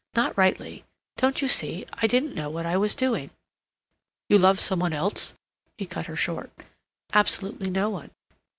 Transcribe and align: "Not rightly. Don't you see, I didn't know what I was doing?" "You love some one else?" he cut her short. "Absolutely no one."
"Not 0.15 0.35
rightly. 0.35 0.83
Don't 1.17 1.43
you 1.43 1.47
see, 1.47 1.85
I 1.93 2.07
didn't 2.07 2.33
know 2.33 2.49
what 2.49 2.65
I 2.65 2.75
was 2.75 2.95
doing?" 2.95 3.29
"You 4.29 4.39
love 4.39 4.59
some 4.59 4.79
one 4.79 4.93
else?" 4.93 5.33
he 5.77 5.85
cut 5.85 6.07
her 6.07 6.15
short. 6.15 6.51
"Absolutely 7.13 7.69
no 7.69 7.91
one." 7.91 8.09